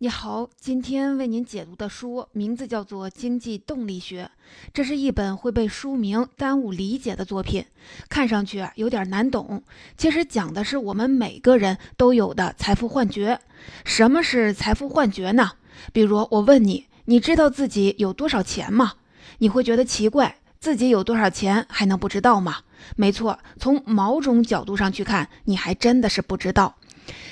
[0.00, 4.30] 你好，今天为您解读的书名字叫做《经济动力学》，
[4.72, 7.64] 这是一本会被书名耽误理解的作品，
[8.08, 9.60] 看上去有点难懂。
[9.96, 13.40] 其实讲的是我们每个人都有的财富幻觉。
[13.84, 15.50] 什么是财富幻觉呢？
[15.92, 18.92] 比如我问你，你知道自己有多少钱吗？
[19.38, 22.58] 你会觉得奇怪，自己有多少钱还能不知道吗？
[22.94, 26.76] 没错，从某种角度上去看，你还真的是不知道。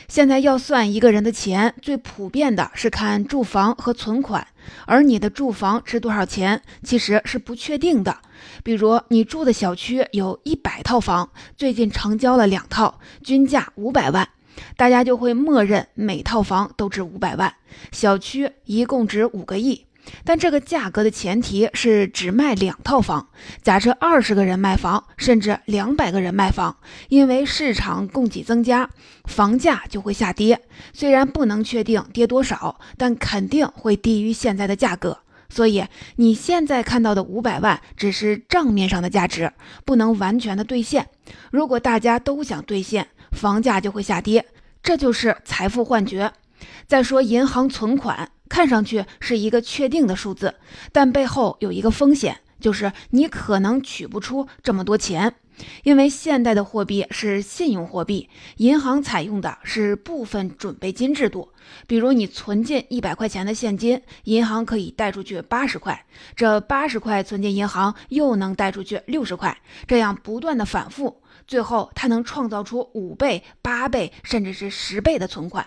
[0.09, 4.47] 现在要算一个人的钱，最普遍的是看住房和存款，
[4.87, 8.19] 而你的住房值多少钱，其实是不确定的。
[8.63, 14.29] 比如你住的小区有一百套房，最近成交了两套，均价五百万，
[14.77, 17.55] 大家就会默认每套房都值五百万，
[17.93, 19.87] 小区一共值五个亿。
[20.25, 23.29] 但这个价格的前提是只卖两套房。
[23.63, 26.77] 假设二十个人卖房，甚至两百个人卖房，
[27.09, 28.91] 因为市场供给增加，
[29.25, 30.61] 房价就会下跌。
[30.93, 35.19] 虽然不能确定跌多少，但肯定会低于现在的价格。
[35.49, 35.85] 所以
[36.17, 39.53] 你现在看到的五百万只是账面上的价值，
[39.85, 41.07] 不能完全的兑现。
[41.53, 44.45] 如果大家都想兑现，房价就会下跌，
[44.83, 46.33] 这就是财富幻觉。
[46.87, 48.31] 再说银行存款。
[48.49, 50.55] 看上去是一个确定的数字，
[50.93, 55.35] 但背后有一个风险，就是你可能取不出这么多钱，
[55.83, 61.51] 因为现代的货币是信用货币，银行采用的是部分准备金制度。
[61.89, 69.59] 比如你存进一百块钱的现金，银行可以贷出去八十块，这八十块存进银行又能贷出去六十块，
[69.89, 75.67] 这样不断的反复，最后它能创造出五倍、八倍，甚至是十倍的存款。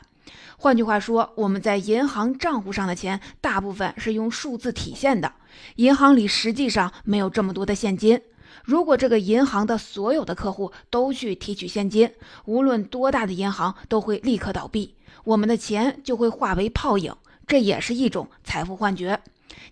[0.57, 5.31] 换句话说，我们在银行账户上的钱，大部分是用数字体现的。
[5.77, 8.21] 银行里实际上没有这么多的现金。
[8.65, 12.11] 如果这个银行的所有的客户都去提取现金，
[12.45, 17.15] 无论多大的银行都会立刻倒闭，我们的钱就会化为泡影。
[17.47, 19.19] 这也是一种财富幻觉。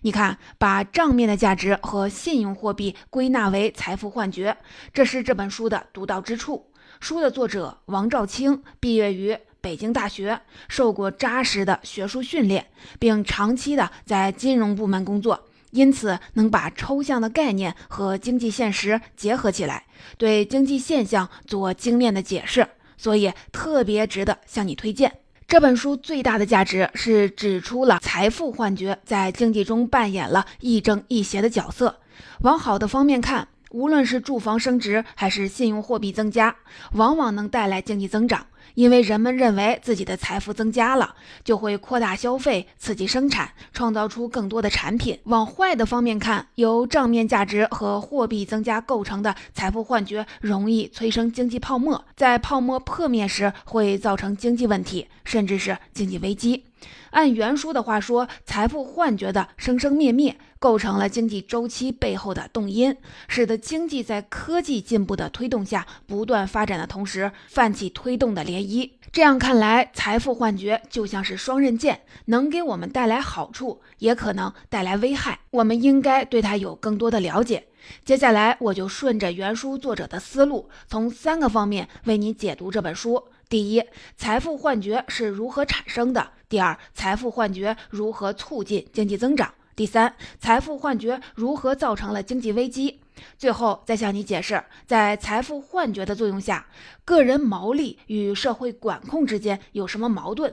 [0.00, 4.56] 你看，把账面的价值和信用货币归纳为财富幻觉，
[4.92, 6.70] 这是这本书的独到之处。
[6.98, 9.38] 书的作者王兆清毕业于。
[9.68, 12.64] 北京大学受过扎实的学术训练，
[12.98, 15.38] 并长期的在金融部门工作，
[15.72, 19.84] 因此能把抽象的概念和经济现实结合起来，
[20.16, 25.12] 对经济现象做精炼的解释，所以特别值得向你推荐。
[25.46, 32.00] 这本书最大的价值是指出了财富幻觉在经济中扮演了亦正亦邪的角色。
[32.40, 36.56] 往好的方面看，无论是住房升值还是信用货币增加，
[36.92, 38.46] 往往能带来经济增长。
[38.74, 41.14] 因为人们认为自己的财富增加了，
[41.44, 45.18] 就会扩大消费，刺激生产，创造出更多的产品。
[45.24, 56.64] 往坏的方面看，由账面价值和货币增加构成的财富幻觉，容易催生经济泡沫，在泡沫破灭时会造成经济问题，甚至是经济危机。
[57.10, 62.96] 按原书的话说，财富幻觉的生生灭灭，构成了经济周期背后的动因，
[63.28, 68.90] 使得经济在科技进步的推动下不断发展的同时，泛起推动的涟漪。
[69.10, 75.40] 这样看来，财富幻觉就像是双刃剑，能给我们带来好处，也可能带来危害。
[75.50, 77.66] 我们应该对它有更多的了解。
[78.04, 83.24] 接下来，我就顺着原书作者的思路，从三个方面为你解读这本书。
[83.48, 83.82] 第一，
[84.16, 86.32] 财富幻觉是如何产生的？
[86.50, 89.54] 第二，财富幻觉如何促进经济增长？
[89.78, 92.98] 第三，财富幻觉如何造成了经济危机？
[93.38, 96.66] 最后再向你解释，在财富幻觉的作用下，
[97.04, 100.52] 个人毛利与社会管控之间有什么矛盾？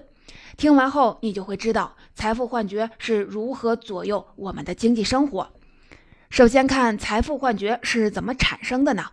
[0.58, 5.52] 听完后，你就会知道财富幻觉是如何左右我们的经济生活。
[6.30, 9.06] 首先看财富幻觉是怎么产生的呢？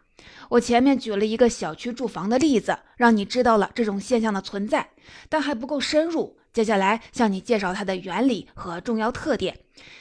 [0.50, 4.90] 我前面举了一个小区住房的例子，让你知道了这种现象的存在，
[5.30, 6.36] 但还不够深入。
[6.52, 9.60] 接下来向你介绍它的原理和重要特点。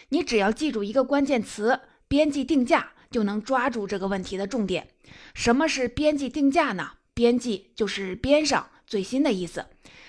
[0.09, 4.90] 你只要记住一个关键词“边际定价”，就能抓住这个问题的重点。
[5.34, 6.91] 什么是边际定价呢？
[7.13, 9.66] 边际就是边上最新的意思。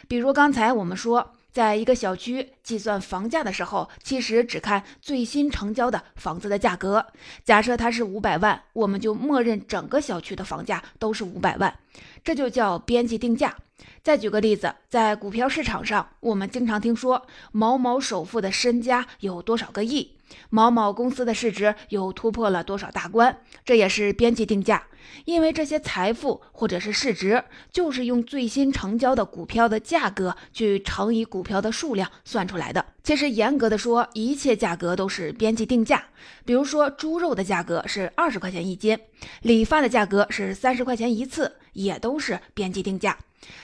[0.08, 1.34] 比如刚才我们说。
[1.52, 7.06] 在一个小区计算房价的时候，其实只看最新成交的房子的价格。
[7.44, 11.78] 假设它是五百万，我们就默认整个小区的房价都是五百万，
[12.25, 13.54] 这就叫边际定价。
[14.02, 20.16] 再举个例子，在股票市场上，我们经常听说某某首富的身家有多少个亿，
[20.48, 24.84] 某某公司的市值又突破了多少大关，这也是边际定价。
[25.25, 32.84] 因为这些财富或者是市值，就是用最新成交的股票的价格去乘以股票的数量算出来的。
[33.02, 36.04] 其实严格的说，一切价格都是边际定价。
[36.44, 38.99] 比如说，猪肉的价格是二十块钱一斤，
[39.43, 43.19] 理发的价格是三十块钱一次，也都是边际定价。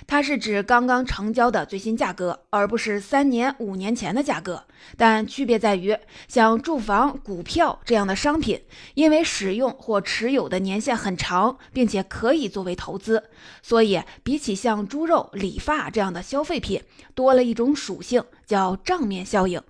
[0.09, 4.65] 它是指刚刚成交的最新价格，而不是三年、五年前的价格。
[4.97, 5.97] 但区别在于，
[6.27, 8.61] 像住房、股票这样的商品，
[8.95, 13.25] 因为使用或持有的年限很长，长并且可以作为投资，
[13.63, 16.83] 所以比起像猪肉、理发这样的消费品，
[17.15, 19.61] 多了一种属性，叫账面效应。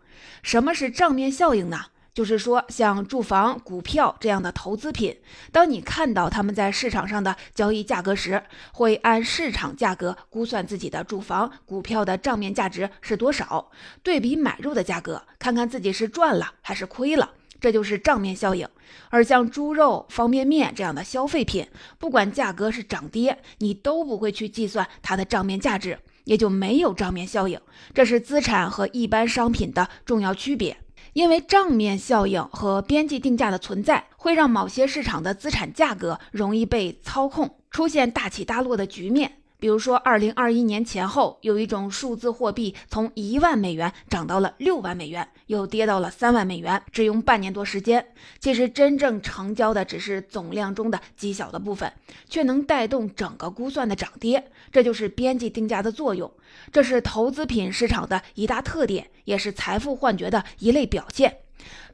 [0.44, 1.86] 什么是账面效应呢？
[2.14, 5.18] 就是说，像住房、股票这样的投资品，
[5.52, 13.70] 当你看到他们在市场上的交易价格时，会按市场价格估算自己的住房、股票的账面价值是多少，
[14.02, 18.68] 对比买入的价格，看看自己是赚了还是亏了，这就是账面效应。
[19.10, 21.66] 而像猪肉、方便面这样的消费品，
[21.98, 27.60] 不管价格是涨跌，你都不会去计算它的账面价值，也就没有账面效应。
[27.94, 30.76] 这是资产和一般商品的重要区别。
[31.14, 39.32] 因为账面效应和边际定价的存在，会让某些市场的资产价格容易被操控，出现大起大落的局面。
[39.60, 48.06] 比如说，二零二一年前后，有一种数字货币从一万美元涨到了六万美元，又跌到了三万美元，只用半年多时间。
[48.38, 51.92] 其实真正成交的只是总量中的极小的部分，
[52.28, 54.50] 却能带动整个估算的涨跌。
[54.70, 56.32] 这就是边际定价的作用，
[56.70, 61.38] 这是投资品市场的一大特点，也是财富幻觉的一类表现。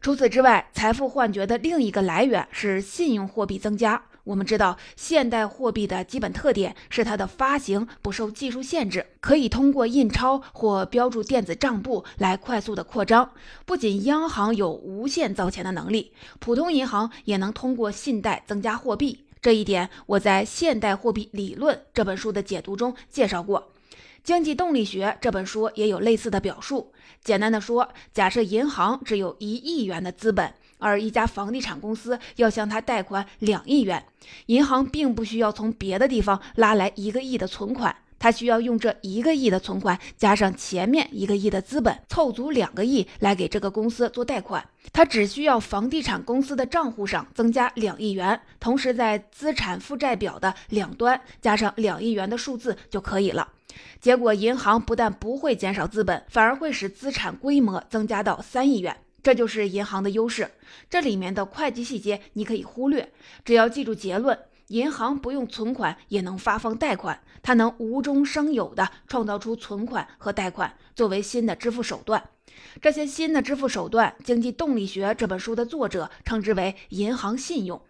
[0.02, 4.04] 除此之外，财富幻觉的另一个来源是信用货币增加。
[4.24, 13.32] 我们知道，现代货币的基本特点是它的发行不受技术限制，可以通过印钞或标注电子账簿来快速的扩张。
[13.66, 19.26] 不仅央行有无限造钱的能力，普通银行也能通过信贷增加货币。
[19.42, 23.60] 这一点我在《现代货币理论》这本书的解读中介绍过，
[24.22, 26.92] 《经济动力学》这本书也有类似的表述。
[27.22, 30.54] 简单的说，假设银行只有一亿元的资本。
[30.78, 34.04] 而一家房地产公司要向他贷款两亿元，
[34.46, 44.66] 银行并不需要从别的地方拉来一个亿的存款，他需要用这一个亿的存款加上前面一个亿的资本，凑足两个亿来给这个公司做贷款。
[44.92, 53.48] 他只需要房地产公司的账户上增加两亿元，同时在资产负债表的两端加上两亿元的数字就可以了。
[54.00, 58.96] 结果，银行不但不会减少资本，反而会使资产规模增加到三亿元。
[59.24, 60.50] 这就是银行的优势，
[60.90, 63.10] 这里面的会计细节你可以忽略，
[63.42, 72.22] 只要记住结论：银行不用存款也能发放贷款，它能无中生有的创造出存款和贷款作为新的支付手段。
[72.82, 77.80] 这些新的支付手段，《经济动力学》这本书的作者称之为银行信用。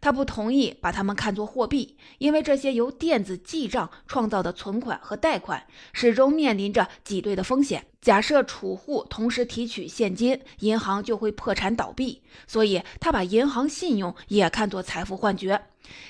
[0.00, 7.84] 他不同意把它们看作货币，因为这些由电子记账创造的存款和贷款始终面临着挤兑的风险。
[8.00, 12.22] 假设储户同时提取现金，银行就会破产倒闭。
[12.48, 15.62] 所以他把银行信用也看作财富幻觉。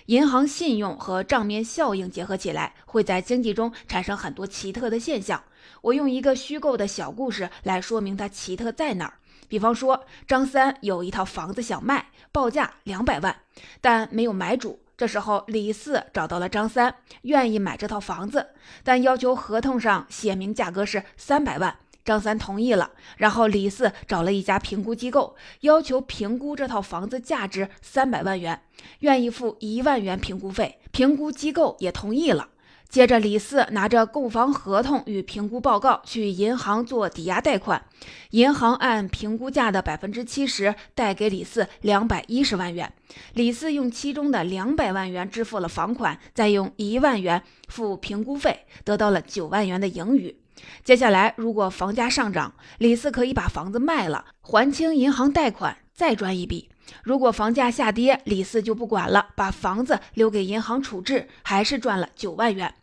[0.07, 5.43] 银行信用和账面效应结合起来，会在经济中产生很多奇特的现象。
[5.83, 9.15] 我用一个虚构的小故事来说明它奇特在哪儿。
[9.49, 13.37] 比方说，张三有一套房子想卖，报价两百万，
[13.81, 14.81] 但没有买主。
[14.97, 18.49] 这时候，李四找到了张三，愿意买这套房子，
[18.83, 21.77] 但要求合同上写明价格是三百万。
[22.05, 22.91] 张三同意了。
[23.17, 28.63] 然后，李四找了一家评估机构，要求评估这套房子价值三百万元，
[29.01, 30.81] 愿意付一万元评估费。
[30.91, 32.49] 评估机构也同意了。
[32.93, 37.83] 接着，李四拿着购房合同与评估报告去银行做抵押贷款，
[38.33, 42.93] 银行按评估价的百分之七十贷给李四两百一十万元，
[43.33, 50.37] 李四用其中的两百万元支付了房款，再用一万元付评估费，得到了九万元的盈余。
[50.85, 56.69] 接下来，如果房价上涨，李四可以把房子卖了，还清银行贷款，再赚一笔。
[57.03, 62.75] 如果房价下跌，李四就不管了，把房子留给银行处置，还是赚了九万元。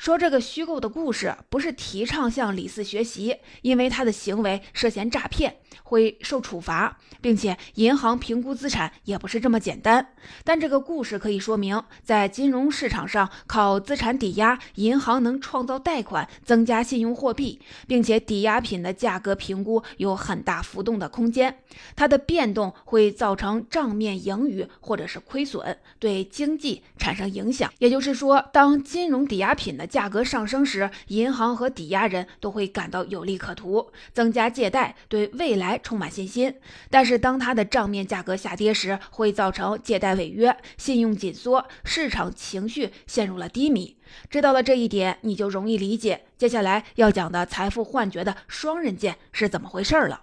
[0.00, 10.14] 说这个虚构的故事不是提倡向李四学习，因为他的行为涉嫌诈骗，会受处罚，并且银行评估资产也不是这么简单。
[10.42, 21.58] 但这个故事可以说明，在金融市场上靠资产抵押，银行能创造贷款，增加信用货币，并且抵押品的价格评估有很大浮动的空间，
[21.94, 27.70] 它的变动会造成账面盈余或者是亏损，对经济产生影响。
[27.76, 36.54] 也就是说，当金融抵押品的价格上升时，银行和抵押人都会感到有利可图，增加借贷，对未来充满信心。
[36.88, 43.96] 但是，当它的账面价格下跌时，会造成借贷违约、信用紧缩，市场情绪陷入了低迷。
[44.30, 50.22] 知道了这一点，你就容易理解接下来要讲的财富幻觉的双刃剑是怎么回事了。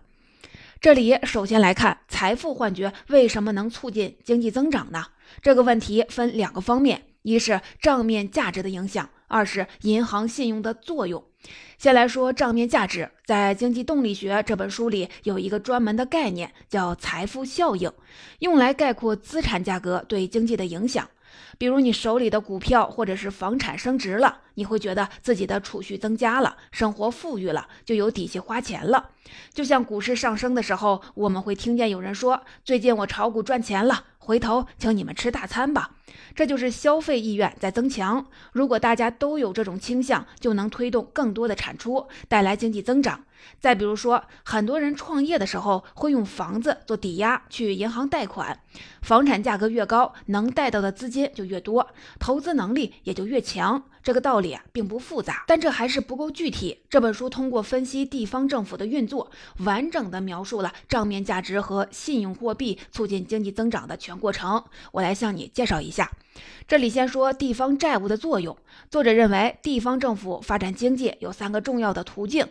[0.79, 5.05] 这里首先来看财富幻觉为什么能促进经济增长呢？
[5.41, 11.23] 这个问题分两个方面，一是账面价值的影响，二是银行信用的作用。
[11.77, 17.91] 先来说账面价值，在《经济动力学》这本书里有一个专门的概念叫财富效应，
[18.39, 21.07] 用来概括资产价格对经济的影响。
[21.57, 29.11] 比如你手里的股票或者是房产升值了，你会觉得自己的储蓄增加了，生活富裕了，就有底气花钱了。
[29.53, 35.91] 就像股市上升的时候，我们会听见有人说：“最近我炒股赚钱了，回头请你们吃大餐吧。”
[36.35, 38.25] 这就是消费意愿在增强。
[38.51, 43.23] 如果大家都有这种倾向，就能推动更多的产出，带来经济增长。
[43.59, 48.59] 再比如说，很多人创业的时候会用房子做抵押去银行贷款，
[49.01, 51.87] 房产价格越高，能贷到的资金就越多，
[52.19, 53.83] 投资能力也就越强。
[54.07, 56.79] 这个道理啊，并不复杂，但这还是不够具体。
[56.89, 59.29] 这本书通过分析地方政府的运作，
[59.65, 64.63] 完整的描述了账面价值和信用货币促进经济增长的全过程。
[64.93, 66.09] 我来向你介绍一下。
[66.67, 68.57] 这里先说地方债务的作用。
[68.89, 72.47] 作者认为，地方政府发展经济有三个重要的途径：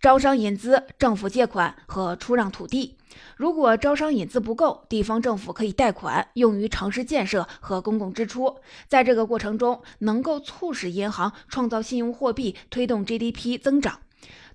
[0.00, 2.96] 招商引资、政府借款和出让土地。
[3.36, 8.56] 如果招商引资不够，地方政府可以贷款用于城市建设和公共支出，
[8.88, 14.00] 在这个过程中能够促使银行创造信用货币，推动 GDP 增长。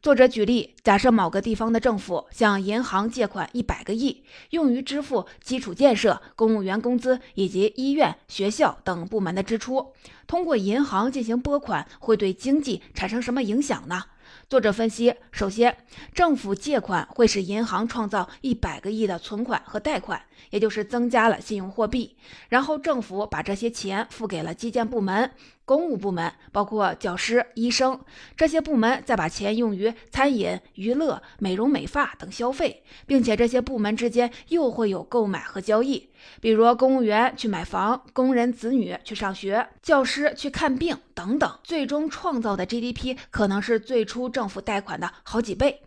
[0.01, 9.93] 作者举例，假设某个地方的政府向银行借款一百个亿，用于支付基础建设、公务员工资以及医院、学校等部门的支出，
[10.25, 14.05] 通过银行进行拨款会对经济产生什么影响呢？
[14.49, 15.77] 作者分析，首先，
[16.15, 22.17] 政府借款会使银行创造一百个亿的存款和贷款，也就是增加了信用货币。
[22.49, 25.29] 然后，政府把这些钱付给了基建部门。
[25.63, 27.99] 公务部门包括教师、医生，
[28.35, 36.09] 这些部门再把钱用于餐饮、娱乐、美容美发等消费，并且这些部门之间又会有购买和交易，
[36.41, 45.81] 比如公务员去买房，工人子女去上学，教师去看病等等，最终创造的 GDP 可能是最初政府贷款的好几倍。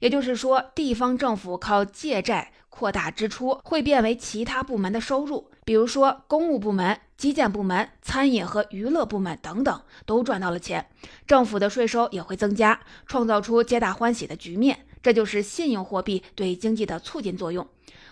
[0.00, 5.50] 也就是说，地方政府靠借债扩大支出，会变为其他部门的收入。
[5.70, 10.84] 比如说，公务部门、基建部门、餐饮和娱乐部门等等都赚到了钱，
[11.28, 14.84] 政府的税收也会增加，创造出皆大欢喜的局面。
[15.00, 17.64] 这就是信用货币对经济的促进作用。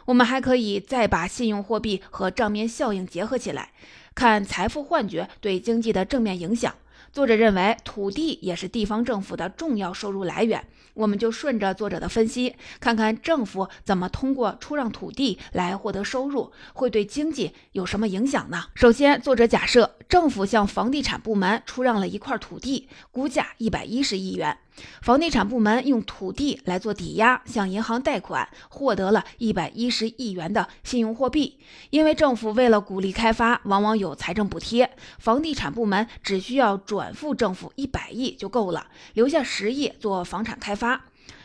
[0.04, 3.72] 我们还可以再把信用货币和账面效应结合起来，
[4.14, 6.72] 看财富幻觉对经济的正面影响。
[7.12, 10.64] 作者认为，土地也是地方政府的重要收入来源。
[10.94, 18.64] 我们就顺着作者的分析，看看政府怎么通过出让土地来获得收入，会对经济有什么影响呢？
[18.74, 24.58] 首先，作者假设政府向房地产部门出让了一块土地，估价一百一十亿元。
[25.02, 31.58] 房地产部门用土地来做抵押，向银行贷款，获得了一百一十亿元的信用货币。
[31.90, 41.04] 因为政府为了鼓励开发，往往有财政补贴，房地产部门只需要转付政府一百亿就够了，留下十亿做房产开发。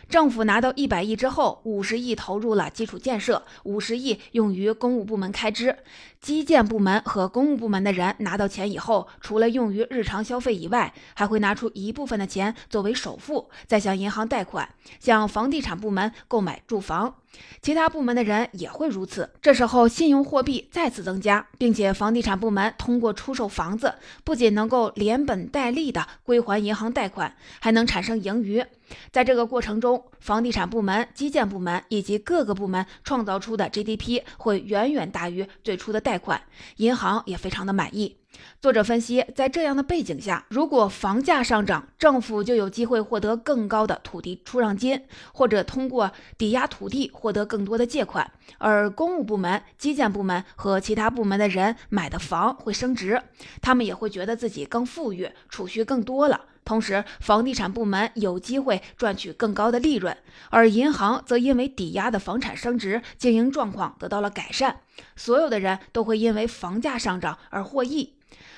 [0.10, 5.76] 政府拿到一百亿之后，五十亿投入了基础建设，五十亿用于公务部门开支。
[6.24, 14.70] 基建部门和公务部门的人拿到钱以后，除了用于日常消费以外，还会拿出一部分的钱作为首付，再向银行贷款，
[15.02, 17.16] 向房地产部门购买住房。
[17.62, 19.32] 其他部门的人也会如此。
[19.42, 28.64] 这时候，信用货币再次增加，并且房地产部门通过出售房子，不仅能够连本带利的归还银行贷款，还能产生盈余。
[29.12, 36.40] 在这个过程中，房地产部门、基建部门以及各个部门创造出的 GDP 会远远大于最初的贷贷款，
[36.76, 38.18] 银行也非常的满意。
[38.62, 45.02] 作者分析，在这样的背景下，如果房价上涨，政府就有机会获得更高的土地出让金，
[45.34, 48.24] 或者通过抵押土地获得更多的借款；
[48.60, 53.20] 而公务部门、基建部门和其他部门的人买的房会升值，
[53.60, 56.40] 他们也会觉得自己更富裕，储蓄更多了。
[56.66, 60.16] 同时，房地产部门有机会赚取更高的利润，
[60.50, 64.82] 而银行则因为抵押的房产升值，经营状况得到了改善。
[65.16, 68.14] 所有的人都会因为房价上涨而获益。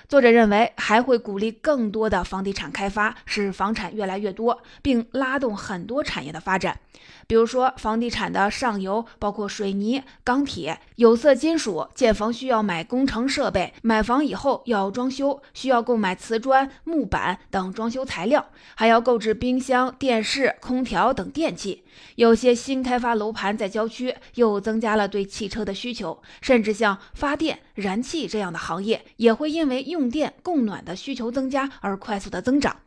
[0.07, 6.79] 作者认为，还会鼓励更多的房地产开发，使房产越来越多，并拉动很多产业的发展。
[7.25, 21.83] 比如说，房地产的上游包括水泥、钢铁、有色金属，建房需要买工程设备，买房以后要装修，需要购买瓷砖、木板等装修材料，还要购置冰箱、电视、空调等电器。
[22.15, 32.77] 有些新开发楼盘在郊区又增加了对汽车的需求，甚至像发电、燃气这样的行业也会因为用电供暖的需求增加而快速的增长。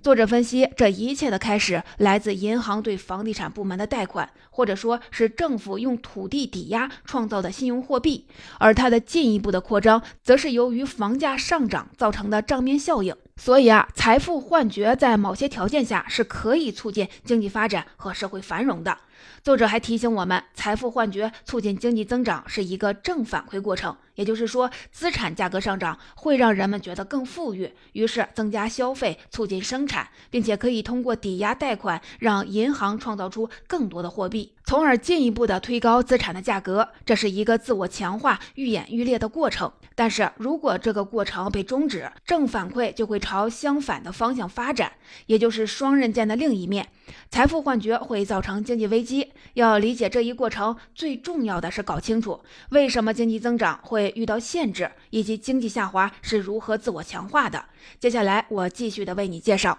[0.00, 8.26] 作者分析，这一切的开始来自银行对房地产部门的贷款，或者说是政府用土地抵押创造的信用货币，
[8.58, 13.14] 而它的进一步的扩张，则是由于房价上涨造成的账面效应。
[13.36, 18.96] 所以啊，财富幻觉在某些条件下是可以促进经济发展和社会繁荣的。
[19.42, 36.90] 作者还提醒我们，财富幻觉促进经济增长是一个正反馈过程，也就是说，资产价格上涨会让人们觉得更富裕，于是增加消费，促进生产，并且可以通过抵押贷款让银行创造出更多的货币，从而进一步的推高资产的价格。
[37.06, 39.72] 这是一个自我强化、愈演愈烈的过程。
[39.94, 44.92] 但是如果这个过程被终止，正反馈就会朝相反的方向发展，
[45.24, 46.86] 也就是双刃剑的另一面。
[47.30, 49.32] 财富幻觉会造成经济危机。
[49.54, 57.64] 要理解这一过程，最重要的是搞清楚为什么经济增长会遇到限制，以及经济下滑是如何自我强化的。
[57.98, 59.78] 接下来我继续的为你介绍。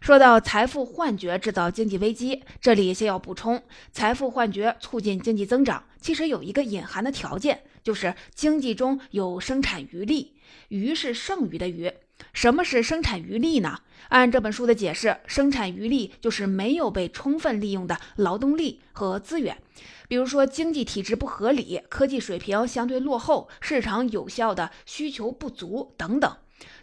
[0.00, 3.62] 说到财富幻觉制造经济危机，这里先要补充，
[3.92, 7.62] 财富幻觉促进经济增长，其实有一个隐含的条件。
[7.82, 10.32] 就是经济中有生产余力，
[10.68, 11.92] 余是剩余的余。
[12.32, 13.80] 什么是生产余力呢？
[14.08, 19.58] 按这本书的解释，生产余力就是没有被充分利用的劳动力和资源。
[20.08, 26.34] 比如说，经济体制不合理，科技水平相对落后，市场有效的需求不足等等，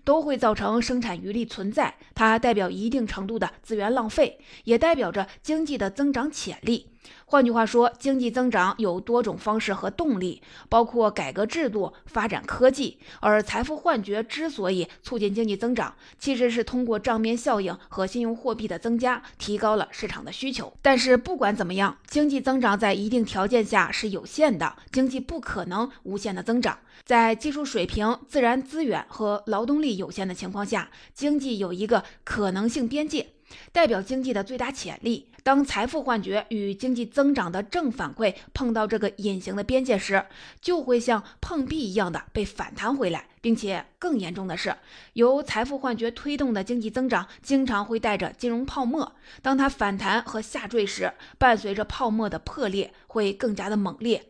[0.03, 1.95] 都会造成生产余力存在。
[2.13, 6.90] 它代表一定程度的资源浪费，也代表着经济的增长潜力。
[7.25, 12.99] 换句话说，经济增长有多种方式和动力，包括改革制度、发展科技。
[13.21, 20.73] 而财富幻觉之所以促进经济增长，其实是通过账面效应和信用货币的增加，提高了市场的需求。
[20.81, 26.77] 但是不管怎么样，经济增长在一定条件下是有限的，经济不可能无限的增长。
[27.05, 33.31] 在技术水平、自然资源和劳动力有限的情况下，经济有一个可能性边界。
[33.71, 35.27] 代表经济的最大潜力。
[35.43, 40.23] 当财富幻觉与经济增长的正反馈碰到这个隐形的边界时，
[40.61, 44.75] 就会像碰壁一样的被反弹回来，并且更严重的是，
[45.13, 49.15] 由财富幻觉推动的经济增长经常会带着金融泡沫。
[49.41, 54.23] 当它反弹和下坠时，伴随着泡沫的破裂会更加的猛烈。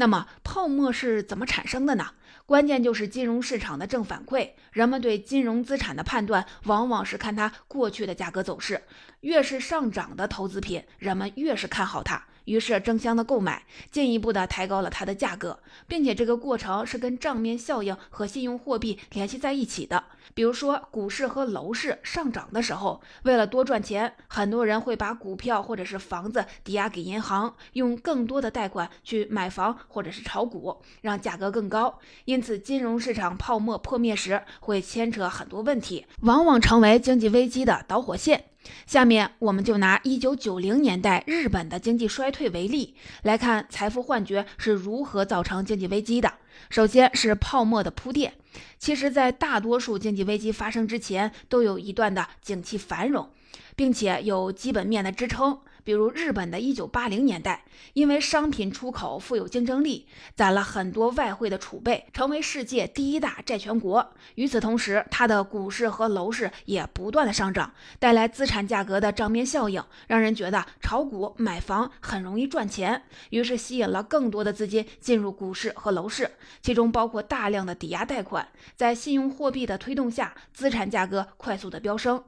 [0.00, 2.12] 那么，泡沫是怎么产生的呢？
[2.46, 4.50] 关键就是金融市场的正反馈。
[4.70, 8.84] 人们对金融资产的判断，往往是看它过去的价格走势。
[9.22, 12.26] 越是上涨的投资品，人们越是看好它。
[12.48, 20.02] 于是争相的购买，进一步的抬高了它的价格，并且这个过程是跟账面效应和信用货币联系在一起的。
[20.34, 31.98] 比如说股市和楼市上涨的时候，为了多赚钱，很多人会把股票或者是房子抵押给银行，用更多的贷款去买房或者是炒股，让价格更高。
[32.24, 38.44] 因此，金融市场泡沫破灭时会牵扯很多问题，往往成为经济危机的导火线。
[38.86, 46.32] 下面我们就拿一九九零年代日本的经济衰退为例，来看财富幻觉是如何造成经济危机的。
[46.70, 48.34] 首先是泡沫的铺垫。
[48.78, 53.30] 其实，在大多数经济危机发生之前，都有一段的景气繁荣，
[53.76, 55.60] 并且有基本面的支撑。
[55.88, 64.06] 比如日本的一九八零年代，因为商品出口富有竞争力，攒了很多外汇的储备，成为世界第一大债权国。
[64.34, 78.46] 与此同时，它的股市和楼市也不断的上涨，带来资产价格的账面效应，让人觉得炒股买房很容易赚钱，于是吸引了更多的资金进入股市和楼市，其中包括大量的抵押贷款。
[78.76, 82.22] 在信用货币的推动下，资产价格快速的飙升。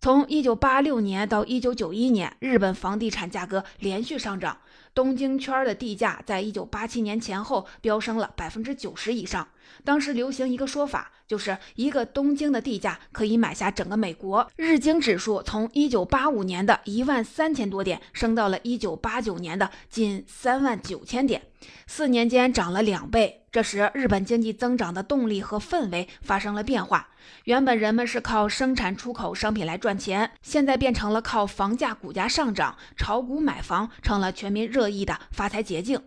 [0.00, 4.56] 从一九八六年到一九九一年，日本房地产价格连续上涨，
[4.94, 9.48] 东京圈的地价在一九八七年前后飙升了百分之九十以上。
[9.84, 14.50] 当时流行一个说法，就是一个东京的地价可以买下整个美国。
[14.56, 21.42] 日经指数从一九八五年的一万三千多点升到了一九八九年的近三万九千点，
[21.86, 23.42] 四年间涨了两倍。
[23.50, 27.08] 这时，日本经济增长的动力和氛围发生了变化。
[27.44, 36.00] 原本人们是靠生产出口商品来赚钱，现在变成了靠房价股价上涨、炒股买房，成了全民热议的发财捷径。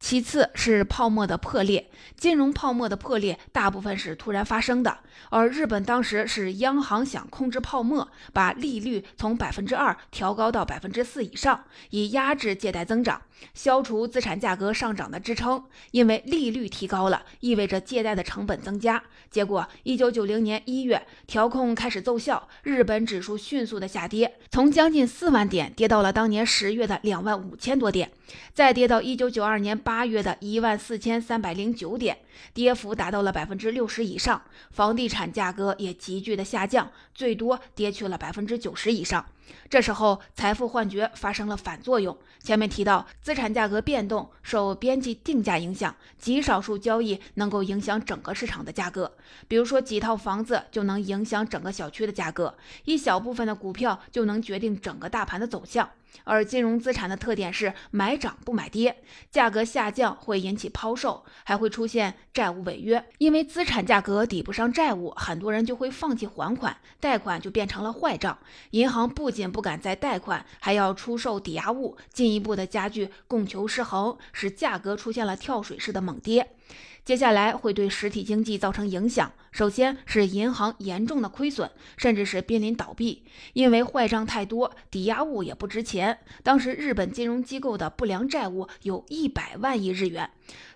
[0.00, 4.98] 其次是泡沫的破裂，金融泡沫的破裂大部分是突然发生的，
[5.30, 13.20] 而日本当时是央行想控制泡沫，把利率从百分之二调高到百分之四以上，以压制借贷增长，
[13.54, 15.64] 消除资产价格上涨的支撑。
[15.90, 19.02] 因为利率提高了，意味着借贷的成本增加。
[19.30, 28.10] 结果，一九九零年一月调控开始奏效，日本指数迅速的下跌，从将近四万点跌到了当年十月的两万五千多点，
[28.52, 29.78] 再跌到一九九二年。
[29.78, 32.18] 八月的一万四千三百零九点，
[32.52, 39.24] 跌幅达到了百分之六十以上，房地产价格也急剧的下降，最多跌去了百分之九十以上。
[39.68, 42.16] 这时候，财富幻觉发生了反作用。
[42.40, 49.12] 前面提到，资产价格变动受边际定价影响，极少数交易能够影响整个市场的价格。
[49.46, 55.90] 比如说，几套房子就能影响整个小区的价格，一小部分的股票就能决定整个大盘的走向。
[56.24, 63.04] 而金融资产的特点是买涨不买跌，价格下降会引起抛售，还会出现债务违约。
[63.18, 68.36] 因为资产价格抵不上债务，很多人就会放弃还款，贷款就变成了坏账。
[68.70, 76.56] 银行不仅仅不敢再贷款，还要出售抵押物，进一步的加剧供求失衡，使价格出现了跳水式的猛跌。
[77.04, 79.32] 接下来会对实体经济造成影响。
[79.50, 86.18] 首先是银行严重的亏损，甚至是濒临倒闭，因为坏账太多，抵押物也不值钱。
[86.42, 90.30] 当时日本金融机构的不良债务有一百万亿日元，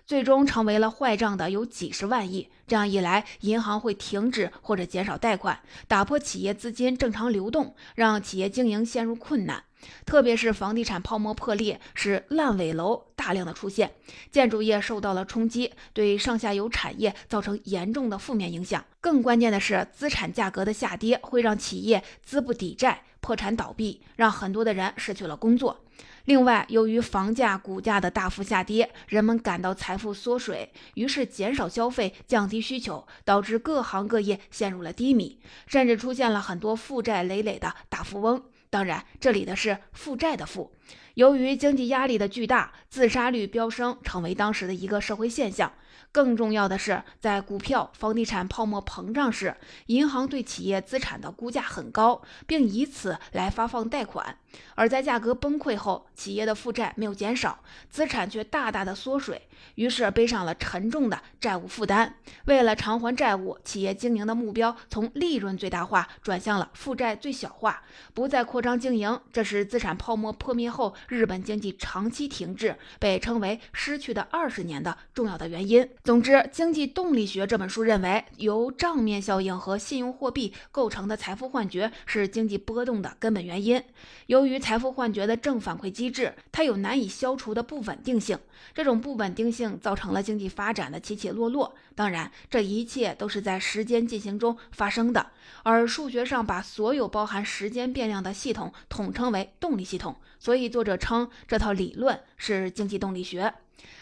[0.05, 2.49] 最终成为了坏账的有几十万亿。
[2.65, 9.63] 这样一来，银行会停止或者减少贷款，打破企业资金正常流动，让企业经营陷入困难。
[10.05, 13.91] 特别是房地产泡沫破裂，使烂尾楼大量的出现，
[14.31, 18.83] 建筑业受到了冲击，对上下游产业造成严重的负面影响。
[19.01, 25.81] 更关键的是，资产价格的下跌会让企业资不抵债，破产倒闭，让很多的人失去了工作。
[26.25, 38.41] 另外，由于房价、股价的大幅下跌，人们感到财富缩水，于是减少消费，降低需求，导致各行各业陷入了低迷，甚至出现了很多负债累累的大富翁。
[38.73, 40.71] 当然，这里的是负债的负。
[41.13, 45.71] 由于经济压力的巨大，自杀率飙升，成为当时的一个社会现象。
[46.11, 49.55] 更重要的是，在股票、房地产泡沫膨胀时，
[49.85, 54.37] 银行对企业资产的估价很高，并以此来发放贷款；
[54.75, 59.41] 而在价格崩溃后，企业的负债没有减少，资产却大大的缩水，
[59.75, 62.15] 于是背上了沉重的债务负担。
[62.45, 69.19] 为了偿还债务，企业经营的目标从利润最大化转向了负债最小化，不再扩张经营。
[69.31, 75.87] 这是资产泡沫破灭后日本经济长期停滞，被称为“失去的二十年”的重要的原因。
[76.03, 83.83] 总之，《经济动力学》这本书认为，由账面效应和信用货币构成的财富幻觉是经济波动的根本原因。
[84.27, 88.37] 由由于财富幻觉的正反馈机制，它有难以消除的不稳定性，
[88.73, 91.73] 这种不稳定性造成了经济发展的起起落落。
[91.95, 95.27] 当然，这一切都是在时间进行中发生的。
[95.63, 103.53] 而数学上把所有包含时间变量的系统统称为动力系统，所以作者称这套理论是经济动力学。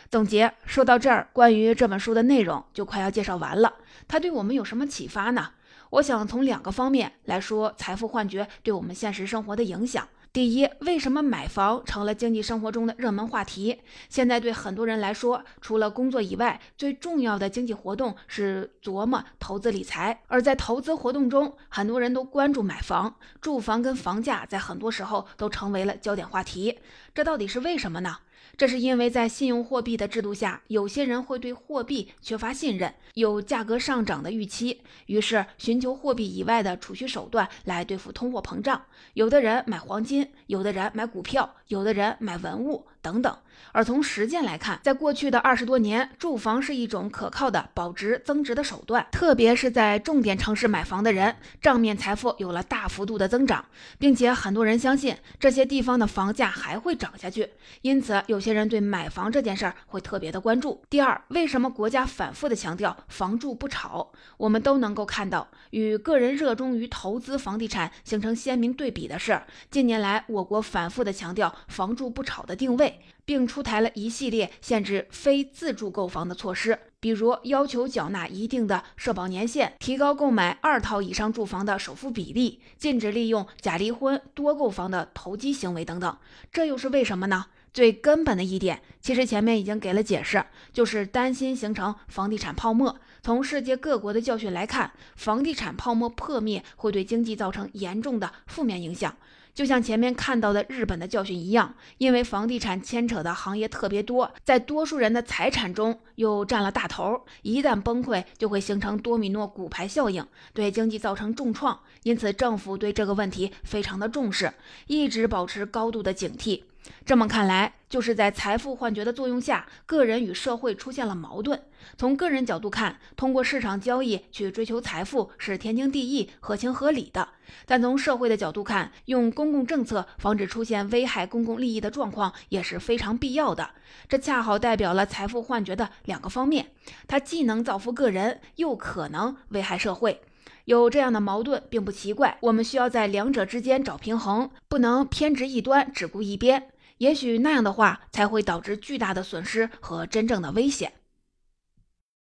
[0.10, 3.76] 总结说到这儿，关于这本书的内容就快要介绍完了。
[4.08, 5.52] 它对我们有什么启发呢？
[5.92, 10.08] 我想从两个方面来说，财富幻觉对我们现实生活的影响。
[10.34, 13.82] 第一，为什么买房成了经济生活中的热门话题？
[14.08, 20.22] 现在对很多人来说，除了工作以外，最重要的经济活动是琢磨投资理财。
[20.28, 26.80] 而在投资活动中，很多人都关注买房、住房跟房价，在很多时候都成为了焦点话题。
[27.14, 28.20] 这到底是为什么呢？
[28.58, 38.84] 这是因为在信用货币的制度下，有些人会对货币缺乏信任，有价格上涨的预期，于是寻求货币以外的储蓄手段来对付通货膨胀。
[39.14, 43.36] 有的人买黄金，有的人买股票，有的人买文物等等。
[43.74, 53.64] 而从实践来看，在过去的二十多年，住房是一种可靠的保值增值的手段，特别是在重点城市买房的人，账面财富有了大幅度的增长，
[53.98, 57.50] 并且很多人相信这些地方的房价还会涨下去，
[57.82, 60.82] 因此有些人对买房这件事儿会特别的关注。
[60.90, 64.12] 第二，为什么国家反复的强调房住不炒？
[64.36, 72.91] 我们都能够看到，与个人热衷于投资房地产形成鲜明对比的是，近年来我国反复的强调房住不炒的定位。
[73.26, 86.18] 并出台了一系列限制非自住购房的措施，比如要求缴纳一定的社保年限，提高购买二套以上住房的首付比例，禁止利用假离婚多购房的投机行为等等。
[86.52, 87.46] 这又是为什么呢？
[87.74, 92.98] 最根本的一点，其实前面已经给了解释，就是担心形成房地产泡沫。
[93.24, 99.16] 从世界各国的教训来看，房地产泡沫破灭会对经济造成严重的负面影响。
[99.54, 111.80] 就像前面看到的日本的教训一样，因为房地产牵扯的行业特别多，在多数人的财产中又占了大头，一旦崩溃就会形成多米诺骨牌效应，对经济造成重创。
[112.04, 114.54] 因此，政府对这个问题非常的重视，
[114.88, 116.64] 一直保持高度的警惕。
[117.06, 121.62] 这么看来，就是在财富幻觉的作用下，个人与社会出现了矛盾。
[121.98, 127.28] 从个人角度看，通过市场交易去追求财富是天经地义、合情合理的；
[127.66, 133.72] 但从社会的角度看，用公共政策防止出现危害公共利益的状况也是非常必要的。
[134.08, 136.68] 这恰好代表了财富幻觉的两个方面：
[137.08, 140.22] 它既能造福个人，又可能危害社会。
[140.66, 146.68] 有这样的矛盾并不奇怪，我们需要在两者之间找平衡，不能偏执一端，只顾一边。
[147.02, 150.94] 也许那样的话，才会导致巨大的损失和真正的危险。